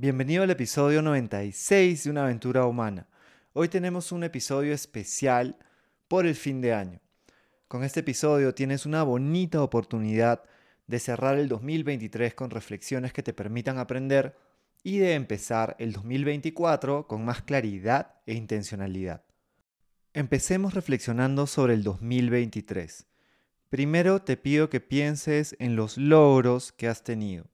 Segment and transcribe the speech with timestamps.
[0.00, 3.06] Bienvenido al episodio 96 de Una aventura humana.
[3.52, 5.58] Hoy tenemos un episodio especial
[6.08, 7.00] por el fin de año.
[7.68, 10.42] Con este episodio tienes una bonita oportunidad
[10.86, 14.38] de cerrar el 2023 con reflexiones que te permitan aprender
[14.82, 19.22] y de empezar el 2024 con más claridad e intencionalidad.
[20.14, 23.04] Empecemos reflexionando sobre el 2023.
[23.68, 27.50] Primero te pido que pienses en los logros que has tenido.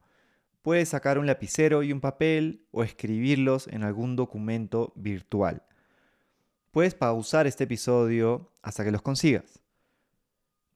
[0.66, 5.62] Puedes sacar un lapicero y un papel o escribirlos en algún documento virtual.
[6.72, 9.60] Puedes pausar este episodio hasta que los consigas.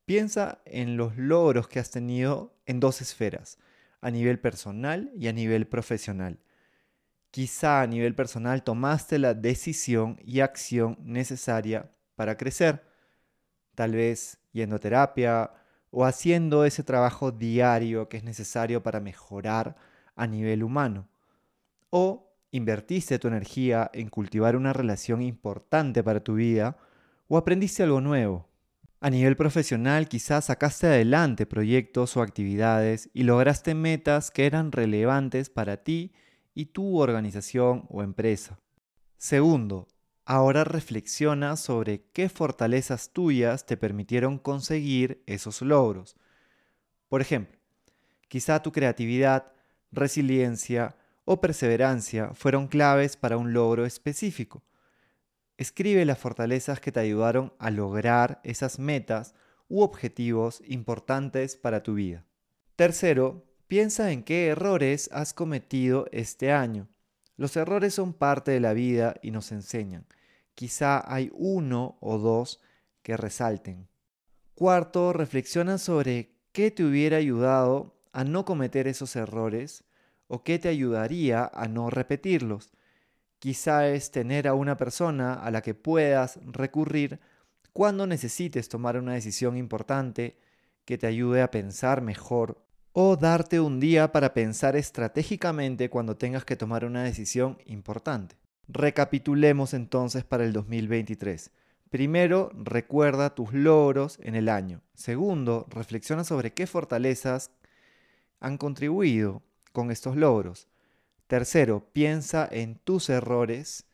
[0.05, 3.59] Piensa en los logros que has tenido en dos esferas,
[4.01, 6.39] a nivel personal y a nivel profesional.
[7.33, 12.85] Quizá a nivel personal tomaste la decisión y acción necesaria para crecer.
[13.75, 15.51] Tal vez yendo a terapia
[15.91, 19.77] o haciendo ese trabajo diario que es necesario para mejorar
[20.17, 21.09] a nivel humano.
[21.91, 26.77] O invertiste tu energía en cultivar una relación importante para tu vida
[27.29, 28.49] o aprendiste algo nuevo.
[29.01, 35.49] A nivel profesional quizás sacaste adelante proyectos o actividades y lograste metas que eran relevantes
[35.49, 36.13] para ti
[36.55, 38.59] y tu organización o empresa.
[39.17, 39.89] Segundo,
[40.25, 46.17] ahora reflexiona sobre qué fortalezas tuyas te permitieron conseguir esos logros.
[47.09, 47.59] Por ejemplo,
[48.29, 49.53] quizá tu creatividad,
[49.93, 54.63] resiliencia o perseverancia fueron claves para un logro específico.
[55.57, 59.35] Escribe las fortalezas que te ayudaron a lograr esas metas
[59.69, 62.25] u objetivos importantes para tu vida.
[62.77, 66.89] Tercero, piensa en qué errores has cometido este año.
[67.41, 70.05] Los errores son parte de la vida y nos enseñan.
[70.55, 72.61] Quizá hay uno o dos
[73.03, 73.89] que resalten.
[74.55, 79.85] Cuarto, reflexiona sobre qué te hubiera ayudado a no cometer esos errores
[80.29, 82.73] o qué te ayudaría a no repetirlos.
[83.39, 87.21] Quizá es tener a una persona a la que puedas recurrir
[87.73, 90.37] cuando necesites tomar una decisión importante
[90.85, 92.63] que te ayude a pensar mejor
[92.93, 98.37] o darte un día para pensar estratégicamente cuando tengas que tomar una decisión importante.
[98.67, 101.51] Recapitulemos entonces para el 2023.
[101.89, 104.81] Primero, recuerda tus logros en el año.
[104.95, 107.51] Segundo, reflexiona sobre qué fortalezas
[108.41, 110.69] han contribuido con estos logros.
[111.27, 113.87] Tercero, piensa en tus errores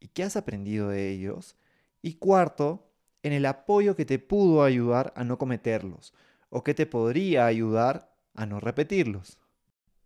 [0.00, 1.56] y qué has aprendido de ellos.
[2.00, 2.90] Y cuarto,
[3.24, 6.14] en el apoyo que te pudo ayudar a no cometerlos
[6.50, 9.38] o que te podría ayudar a no repetirlos.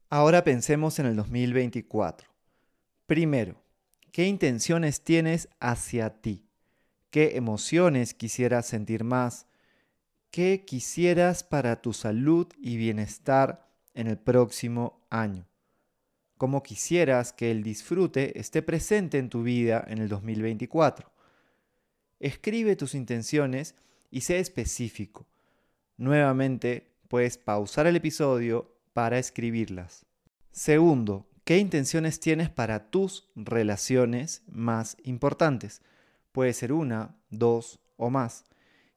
[0.08, 2.28] Ahora pensemos en el 2024.
[3.06, 3.62] Primero,
[4.10, 6.44] ¿qué intenciones tienes hacia ti?
[7.10, 9.46] ¿Qué emociones quisieras sentir más?
[10.30, 15.46] ¿Qué quisieras para tu salud y bienestar en el próximo año?
[16.42, 21.08] cómo quisieras que el disfrute esté presente en tu vida en el 2024.
[22.18, 23.76] Escribe tus intenciones
[24.10, 25.24] y sé específico.
[25.96, 30.06] Nuevamente, puedes pausar el episodio para escribirlas.
[30.50, 35.82] Segundo, ¿qué intenciones tienes para tus relaciones más importantes?
[36.32, 38.44] Puede ser una, dos o más.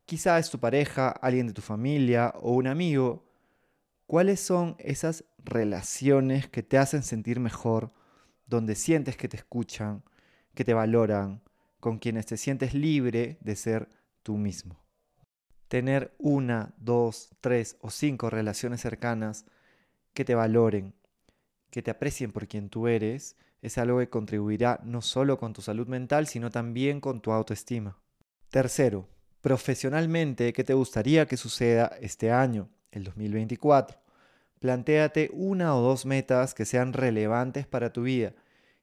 [0.06, 3.26] Quizá es tu pareja, alguien de tu familia o un amigo
[4.08, 7.92] ¿Cuáles son esas relaciones que te hacen sentir mejor,
[8.46, 10.04] donde sientes que te escuchan,
[10.54, 11.42] que te valoran,
[11.80, 13.90] con quienes te sientes libre de ser
[14.22, 14.85] tú mismo?
[15.68, 19.46] Tener una, dos, tres o cinco relaciones cercanas
[20.14, 20.94] que te valoren,
[21.72, 25.62] que te aprecien por quien tú eres, es algo que contribuirá no solo con tu
[25.62, 27.98] salud mental, sino también con tu autoestima.
[28.50, 29.08] Tercero,
[29.42, 32.70] profesionalmente, ¿qué te gustaría que suceda este año?
[32.96, 34.00] el 2024.
[34.60, 38.34] Plantéate una o dos metas que sean relevantes para tu vida.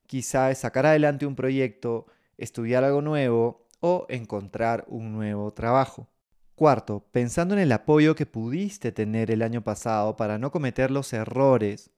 [0.06, 2.06] Quizá es sacar adelante un proyecto,
[2.37, 6.09] estudiar algo nuevo o encontrar un nuevo trabajo.
[6.55, 11.13] Cuarto, pensando en el apoyo que pudiste tener el año pasado para no cometer los
[11.13, 11.91] errores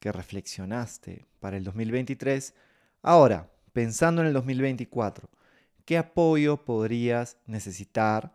[0.00, 2.54] que reflexionaste para el 2023,
[3.02, 5.28] ahora, pensando en el 2024,
[5.84, 8.32] ¿qué apoyo podrías necesitar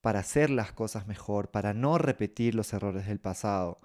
[0.00, 3.80] para hacer las cosas mejor, para no repetir los errores del pasado.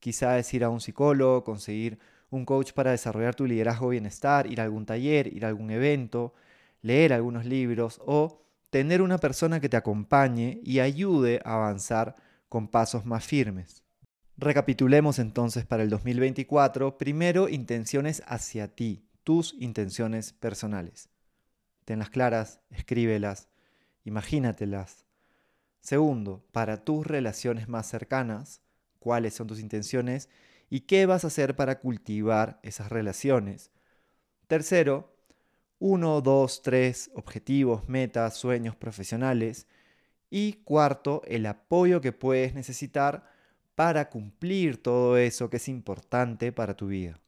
[0.00, 1.98] Quizá ir a un psicólogo, conseguir
[2.30, 6.34] un coach para desarrollar tu liderazgo bienestar, ir a algún taller, ir a algún evento,
[6.82, 12.14] leer algunos libros o tener una persona que te acompañe y ayude a avanzar
[12.48, 13.82] con pasos más firmes.
[14.36, 16.98] Recapitulemos entonces para el 2024.
[16.98, 21.08] Primero, intenciones hacia ti, tus intenciones personales.
[21.84, 23.48] Tenlas claras, escríbelas,
[24.04, 25.06] imagínatelas,
[25.86, 28.60] Segundo, para tus relaciones más cercanas,
[28.98, 30.28] cuáles son tus intenciones
[30.68, 33.70] y qué vas a hacer para cultivar esas relaciones.
[34.48, 35.15] Tercero,
[35.78, 39.66] uno, dos, tres objetivos, metas, sueños profesionales.
[40.30, 43.30] Y cuarto, el apoyo que puedes necesitar
[43.74, 47.20] para cumplir todo eso que es importante para tu vida.